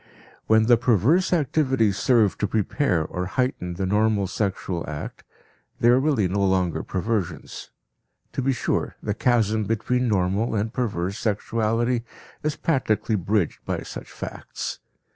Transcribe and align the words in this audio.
When 0.47 0.63
the 0.63 0.77
perverse 0.77 1.31
activities 1.31 1.95
serve 1.95 2.35
to 2.39 2.47
prepare 2.47 3.05
or 3.05 3.27
heighten 3.27 3.75
the 3.75 3.85
normal 3.85 4.25
sexual 4.25 4.83
act, 4.89 5.23
they 5.79 5.89
are 5.89 5.99
really 5.99 6.27
no 6.27 6.43
longer 6.43 6.81
perversions. 6.81 7.69
To 8.33 8.41
be 8.41 8.51
sure, 8.51 8.95
the 9.03 9.13
chasm 9.13 9.65
between 9.65 10.07
normal 10.07 10.55
and 10.55 10.73
perverse 10.73 11.19
sexuality 11.19 12.03
is 12.41 12.55
practically 12.55 13.13
bridged 13.15 13.63
by 13.63 13.81
such 13.81 14.09
facts. 14.11 14.79